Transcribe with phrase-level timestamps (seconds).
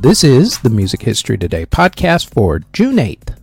[0.00, 3.36] This is the Music History Today podcast for June 8th.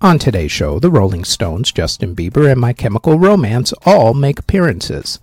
[0.00, 5.18] On today's show, the Rolling Stones, Justin Bieber, and My Chemical Romance all make appearances.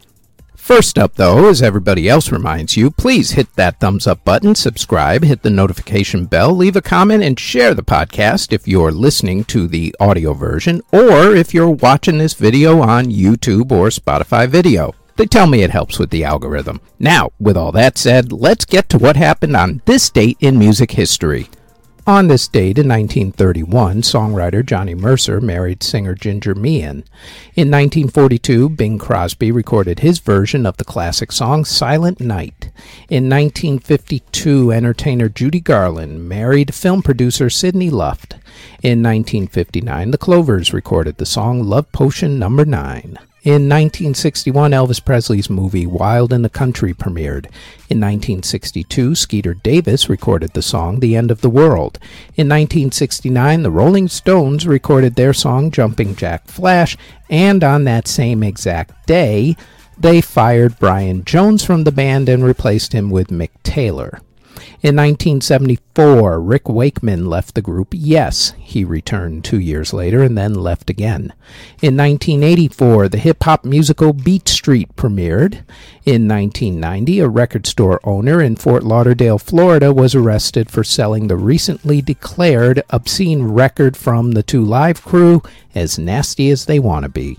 [0.56, 5.24] First up, though, as everybody else reminds you, please hit that thumbs up button, subscribe,
[5.24, 9.68] hit the notification bell, leave a comment, and share the podcast if you're listening to
[9.68, 14.94] the audio version or if you're watching this video on YouTube or Spotify video.
[15.16, 16.82] They tell me it helps with the algorithm.
[17.00, 20.92] Now, with all that said, let's get to what happened on this date in music
[20.92, 21.50] history.
[22.06, 27.06] On this date in 1931, songwriter Johnny Mercer married singer Ginger Meehan.
[27.56, 32.72] In 1942, Bing Crosby recorded his version of the classic song Silent Night.
[33.08, 38.34] In 1952, entertainer Judy Garland married film producer Sidney Luft.
[38.82, 43.18] In 1959, the Clovers recorded the song Love Potion Number 9.
[43.44, 47.48] In 1961, Elvis Presley's movie Wild in the Country premiered.
[47.90, 52.00] In 1962, Skeeter Davis recorded the song The End of the World.
[52.38, 56.96] In 1969, the Rolling Stones recorded their song Jumping Jack Flash,
[57.30, 59.58] and on that same exact day,
[59.98, 64.22] they fired Brian Jones from the band and replaced him with Mick Taylor.
[64.82, 68.54] In 1974, Rick Wakeman left the group Yes.
[68.60, 71.34] He returned two years later and then left again.
[71.82, 75.64] In 1984, the hip hop musical Beat Street premiered.
[76.06, 81.38] In 1990, a record store owner in Fort Lauderdale, Florida, was arrested for selling the
[81.38, 85.42] recently declared obscene record from the Two Live Crew,
[85.74, 87.38] As Nasty as They Wanna Be.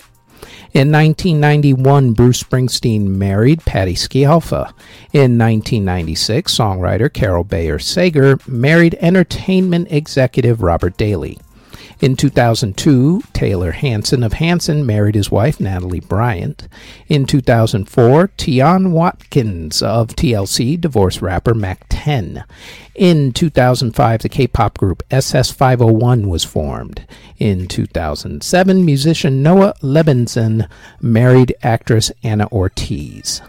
[0.74, 4.72] In 1991, Bruce Springsteen married Patti Scialfa.
[5.12, 11.38] In 1996, songwriter Carol Bayer Sager married entertainment executive Robert Daly.
[12.04, 16.68] In 2002, Taylor Hanson of Hanson married his wife Natalie Bryant.
[17.08, 22.44] In 2004, Tionne Watkins of TLC divorced rapper Mack 10.
[22.94, 27.06] In 2005, the K-pop group SS501 was formed.
[27.38, 30.68] In 2007, musician Noah Levinson
[31.00, 33.40] married actress Anna Ortiz.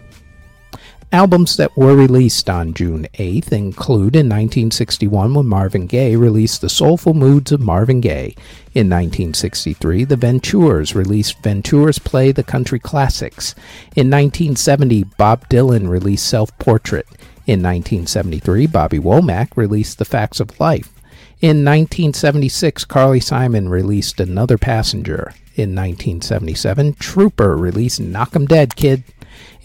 [1.12, 6.68] Albums that were released on June 8th include in 1961 when Marvin Gaye released The
[6.68, 8.34] Soulful Moods of Marvin Gaye.
[8.74, 13.54] In 1963, the Ventures released Ventures Play the Country Classics.
[13.94, 17.06] In 1970, Bob Dylan released Self Portrait.
[17.46, 20.92] In 1973, Bobby Womack released The Facts of Life.
[21.40, 25.32] In 1976, Carly Simon released Another Passenger.
[25.54, 29.04] In 1977, Trooper released Knock 'em Dead Kid.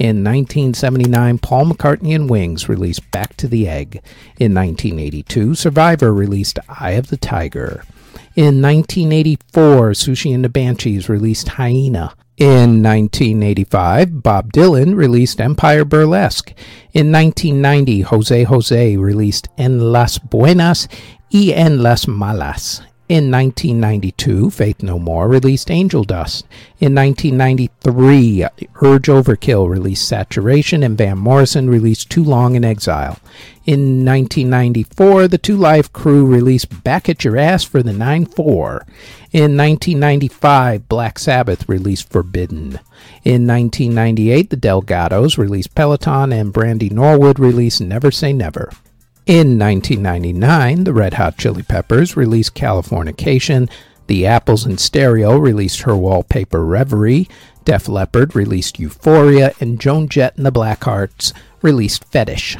[0.01, 4.01] In 1979, Paul McCartney and Wings released Back to the Egg.
[4.39, 7.83] In 1982, Survivor released Eye of the Tiger.
[8.35, 12.15] In 1984, Siouxsie and the Banshees released Hyena.
[12.37, 16.51] In 1985, Bob Dylan released Empire Burlesque.
[16.93, 20.87] In 1990, Jose Jose released En las Buenas
[21.31, 22.81] y En las Malas.
[23.11, 26.45] In 1992, Faith No More released Angel Dust.
[26.79, 28.45] In 1993,
[28.81, 33.19] Urge Overkill released Saturation, and Van Morrison released Too Long in Exile.
[33.65, 38.85] In 1994, the Two Live Crew released Back at Your Ass for the 9 4.
[39.33, 42.79] In 1995, Black Sabbath released Forbidden.
[43.25, 48.71] In 1998, the Delgados released Peloton, and Brandy Norwood released Never Say Never.
[49.27, 53.69] In 1999, the Red Hot Chili Peppers released Californication,
[54.07, 57.29] the Apples in Stereo released Her Wallpaper Reverie,
[57.63, 62.57] Def Leppard released Euphoria, and Joan Jett and the Blackhearts released Fetish.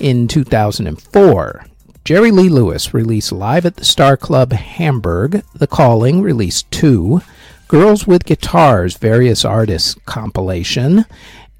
[0.00, 1.64] In 2004,
[2.04, 7.20] Jerry Lee Lewis released Live at the Star Club Hamburg, The Calling released 2,
[7.68, 11.04] Girls with Guitars Various Artists compilation,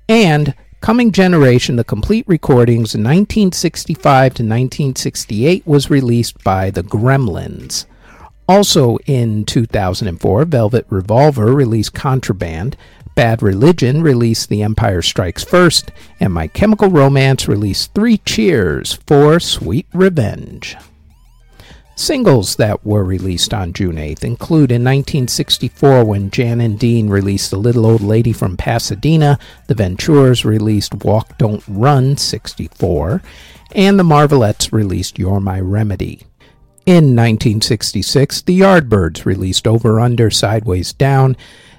[0.09, 7.85] and Coming Generation, the complete recordings 1965 to 1968 was released by the Gremlins.
[8.49, 12.79] Also in 2004, Velvet Revolver released Contraband,
[13.15, 19.38] Bad Religion released The Empire Strikes First, and My Chemical Romance released Three Cheers for
[19.38, 20.79] Sweet Revenge.
[22.00, 27.50] Singles that were released on June 8th include in 1964 when Jan and Dean released
[27.50, 33.20] The Little Old Lady from Pasadena, the Ventures released Walk Don't Run 64,
[33.73, 36.23] and the Marvelettes released You're My Remedy.
[36.87, 41.37] In 1966, the Yardbirds released Over Under Sideways Down,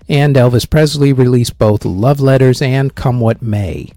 [0.07, 3.89] and Elvis Presley released both Love Letters and Come What May.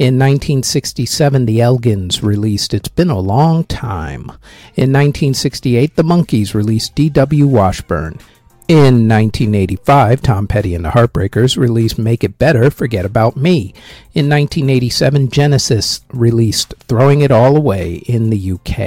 [0.00, 4.30] In 1967, the Elgins released It's Been a Long Time.
[4.74, 7.46] In 1968, the Monkees released D.W.
[7.46, 8.18] Washburn.
[8.66, 13.74] In 1985, Tom Petty and the Heartbreakers released Make It Better, Forget About Me.
[14.14, 18.78] In 1987, Genesis released Throwing It All Away in the UK.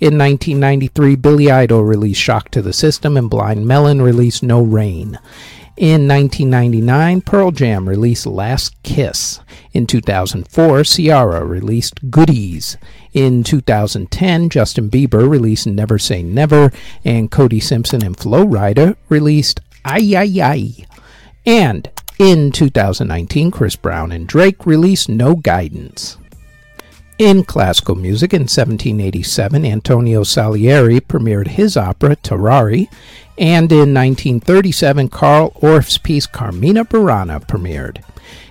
[0.00, 5.18] In 1993, Billy Idol released Shock to the System, and Blind Melon released No Rain.
[5.78, 9.40] In 1999, Pearl Jam released Last Kiss.
[9.72, 12.76] In 2004, Ciara released Goodies.
[13.14, 16.70] In 2010, Justin Bieber released Never Say Never,
[17.06, 20.86] and Cody Simpson and Flo Rida released Ay Ay Ay.
[21.46, 21.88] And
[22.18, 26.18] in 2019, Chris Brown and Drake released No Guidance.
[27.22, 32.88] In classical music, in 1787, Antonio Salieri premiered his opera Tarare,
[33.38, 38.02] and in 1937, Carl Orff's piece Carmina Burana premiered.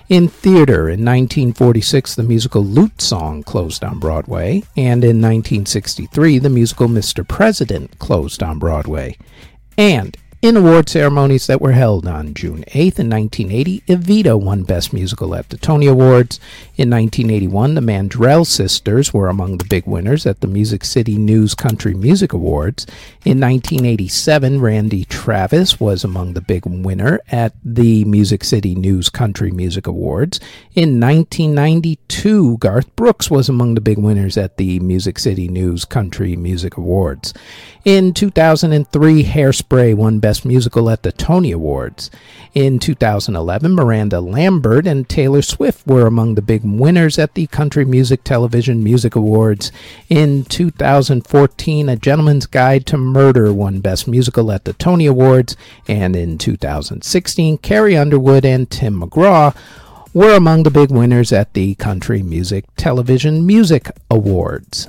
[0.08, 6.48] In theater, in 1946, the musical Lute Song closed on Broadway, and in 1963, the
[6.48, 7.28] musical Mr.
[7.28, 9.18] President closed on Broadway.
[9.76, 14.92] And in award ceremonies that were held on June 8th in 1980, Evita won Best
[14.92, 16.40] Musical at the Tony Awards.
[16.76, 21.54] In 1981, the Mandrell sisters were among the big winners at the Music City News
[21.54, 22.86] Country Music Awards.
[23.24, 29.52] In 1987, Randy Travis was among the big winner at the Music City News Country
[29.52, 30.40] Music Awards.
[30.74, 36.34] In 1992, Garth Brooks was among the big winners at the Music City News Country
[36.34, 37.32] Music Awards.
[37.84, 42.10] In 2003, Hairspray won Best Musical at the Tony Awards.
[42.54, 47.84] In 2011, Miranda Lambert and Taylor Swift were among the big winners at the Country
[47.84, 49.70] Music Television Music Awards.
[50.08, 55.56] In 2014, A Gentleman's Guide to Murder won Best Musical at the Tony Awards.
[55.86, 59.54] And in 2016, Carrie Underwood and Tim McGraw
[60.14, 64.88] were among the big winners at the Country Music Television Music Awards.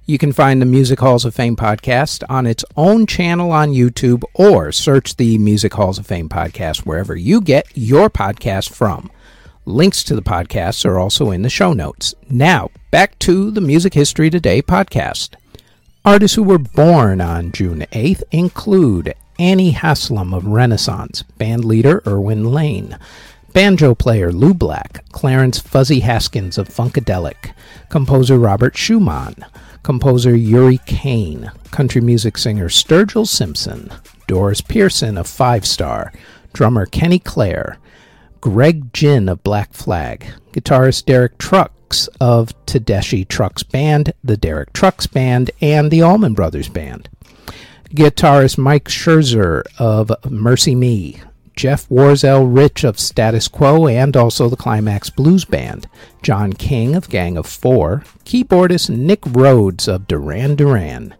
[0.11, 4.25] You can find the Music Halls of Fame podcast on its own channel on YouTube
[4.33, 9.09] or search the Music Halls of Fame podcast wherever you get your podcast from.
[9.63, 12.13] Links to the podcasts are also in the show notes.
[12.29, 15.35] Now, back to the Music History Today podcast.
[16.03, 22.51] Artists who were born on June 8th include Annie Haslam of Renaissance, band leader Irwin
[22.51, 22.99] Lane,
[23.53, 27.53] banjo player Lou Black, Clarence Fuzzy Haskins of Funkadelic,
[27.87, 29.45] composer Robert Schumann,
[29.83, 33.91] composer Yuri Kane, country music singer Sturgill Simpson,
[34.27, 36.13] Doris Pearson of Five Star,
[36.53, 37.77] drummer Kenny Clare,
[38.39, 45.07] Greg Ginn of Black Flag, guitarist Derek Trucks of Tedeschi Trucks Band, the Derek Trucks
[45.07, 47.09] Band, and the Allman Brothers Band.
[47.89, 51.21] Guitarist Mike Scherzer of Mercy Me,
[51.55, 55.87] Jeff Warzel Rich of Status Quo and also the Climax Blues Band,
[56.21, 61.13] John King of Gang of Four, keyboardist Nick Rhodes of Duran Duran,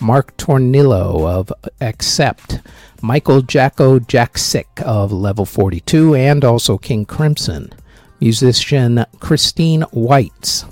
[0.00, 2.60] Mark Tornillo of Accept,
[3.02, 7.72] Michael Jakko Jakszyk of Level 42 and also King Crimson,
[8.20, 10.64] musician Christine Whites,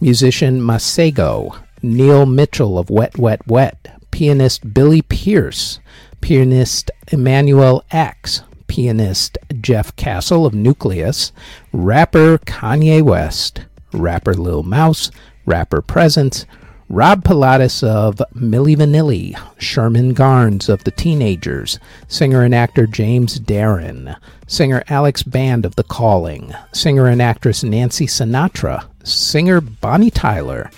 [0.00, 5.78] musician Masego, Neil Mitchell of Wet Wet Wet, pianist Billy Pierce,
[6.20, 11.32] pianist Emanuel X, pianist Geoff Castle of Nucleus,
[11.72, 15.10] rapper Kanye West, rapper Lil Mouse,
[15.46, 16.46] rapper Presence,
[16.90, 24.16] Rob Pilatus of Milli Vanilli, Sherman Garnes of The Teenagers, singer and actor James Darren,
[24.46, 30.70] singer Alex Band of The Calling, singer and actress Nancy Sinatra, singer Bonnie Tyler,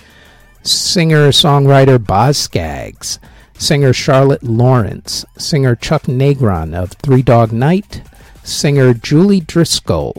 [0.63, 3.17] singer songwriter Boz Scaggs,
[3.61, 8.01] singer Charlotte Lawrence, singer Chuck Negron of Three Dog Night,
[8.43, 10.15] singer Julie Driscoll,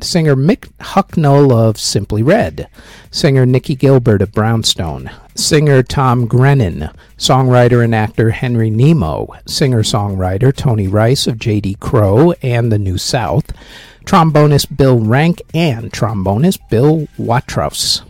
[0.00, 2.68] singer Mick Hucknall of Simply Red,
[3.12, 10.54] singer Nicci Gilbert of Brownstone, singer Tom Grennan, songwriter and actor Henry Nemo, singer songwriter
[10.54, 11.76] Tony Rice of J.D.
[11.78, 13.52] Crowe and the New South,
[14.04, 18.02] trombonist Bill Rank, and trombonist Bill Watrous.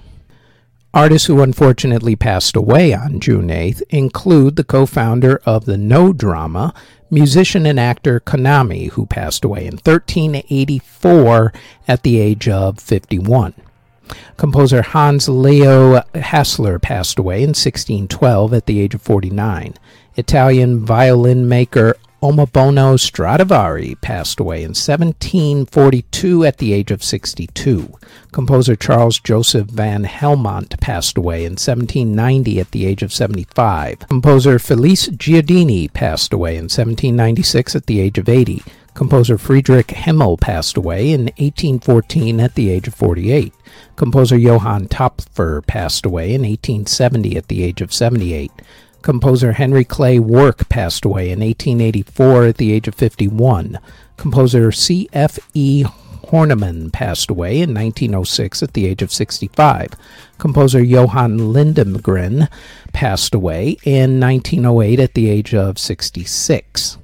[0.93, 6.13] Artists who unfortunately passed away on June 8th include the co founder of the Noh
[6.13, 6.75] Drama,
[7.09, 11.53] musician and actor Kan'ami, who passed away in 1384
[11.87, 13.55] at the age of 51.
[14.37, 19.75] Composer Hans Leo Hassler passed away in 1612 at the age of 49.
[20.17, 27.95] Italian violin maker Omobono Stradivari passed away in 1742 at the age of 62.
[28.31, 34.01] Composer Charles Joseph van Helmont passed away in 1790 at the age of 75.
[34.01, 38.63] Composer Felice Giardini passed away in 1796 at the age of 80.
[38.93, 43.55] Composer Friedrich Himmel passed away in 1814 at the age of 48.
[43.97, 48.53] Composer Johann Topfer passed away in 1870 at the age of 78.
[49.03, 53.79] Composer Henry Clay Work passed away in 1884 at the age of 51.
[54.17, 55.85] Composer C.F.E.
[56.27, 59.95] Horneman passed away in 1906 at the age of 65.
[60.39, 62.49] Composer Johann Lindengren
[62.93, 66.99] passed away in 1908 at the age of 66.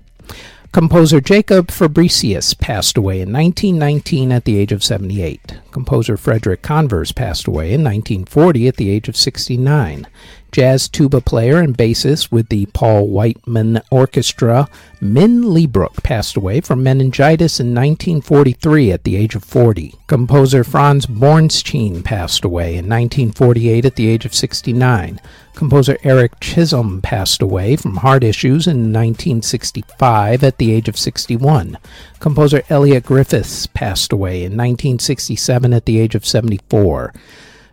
[0.72, 5.58] Composer Jacob Fabricius passed away in 1919 at the age of 78.
[5.70, 10.06] Composer Frederick Converse passed away in 1940 at the age of 69
[10.52, 14.68] jazz tuba player and bassist with the Paul Whiteman Orchestra,
[15.00, 19.94] Min Leibrook passed away from meningitis in 1943 at the age of 40.
[20.06, 25.20] Composer Franz Bornschein passed away in 1948 at the age of 69.
[25.54, 31.78] Composer Eric Chisholm passed away from heart issues in 1965 at the age of 61.
[32.20, 37.12] Composer Elliot Griffis passed away in 1967 at the age of 74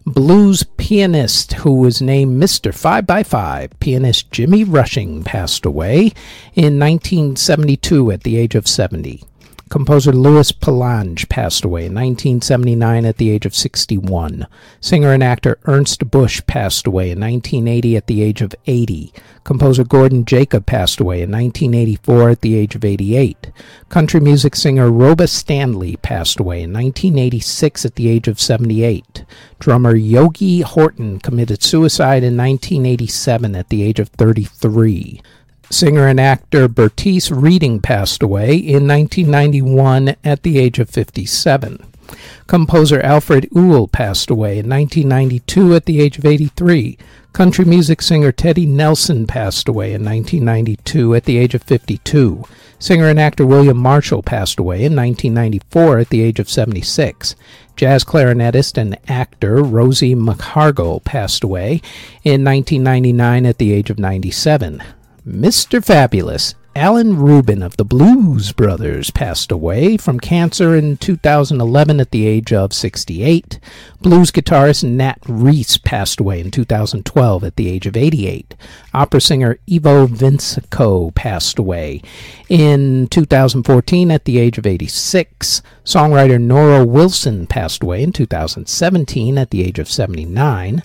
[0.06, 2.74] blues pianist who was named Mr.
[2.74, 6.12] 5 by 5 pianist Jimmy Rushing passed away
[6.54, 9.24] in 1972 at the age of 70.
[9.74, 14.46] Composer Louis Palange passed away in 1979 at the age of 61.
[14.80, 19.12] Singer and actor Ernst Busch passed away in 1980 at the age of 80.
[19.44, 23.52] Composer Gordon Jacob passed away in 1984 at the age of 88.
[23.90, 29.26] Country music singer Roba Stanley passed away in 1986 at the age of 78.
[29.58, 35.20] Drummer Yogi Horton committed suicide in 1987 at the age of 33.
[35.70, 41.84] Singer and actor Bertice Reading passed away in 1991 at the age of 57.
[42.48, 46.98] Composer Alfred Uhl passed away in 1992 at the age of 83.
[47.32, 52.44] Country music singer Teddy Nelson passed away in 1992 at the age of 52.
[52.78, 57.36] Singer and actor William Marshall passed away in 1994 at the age of 76.
[57.76, 61.82] Jazz clarinetist and actor Rosy McHargue passed away
[62.24, 64.84] in 1999 at the age of 97.
[65.26, 65.82] Mr.
[65.82, 72.28] Fabulous, Alan Rubin of the Blues Brothers passed away from cancer in 2011 at the
[72.28, 73.58] age of 68.
[74.02, 78.56] Blues guitarist Nat Reese passed away in 2012 at the age of 88.
[78.94, 82.02] Opera singer Ivo Vinco passed away
[82.50, 85.62] in 2014 at the age of 86.
[85.86, 90.84] Songwriter Norro Wilson passed away in 2017 at the age of 79.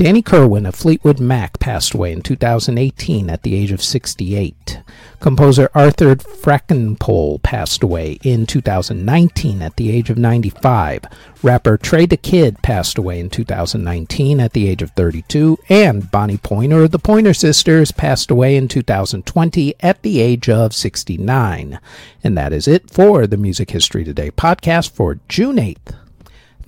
[0.00, 4.80] Danny Kirwan of Fleetwood Mac passed away in 2018 at the age of 68.
[5.20, 11.04] Composer Arthur Frackenpohl passed away in 2019 at the age of 95.
[11.42, 15.58] Rapper Trey the Kid passed away in 2019 at the age of 32.
[15.68, 20.72] And Bonnie Pointer of the Pointer Sisters passed away in 2020 at the age of
[20.72, 21.78] 69.
[22.24, 25.94] And that is it for the Music History Today podcast for June 8th.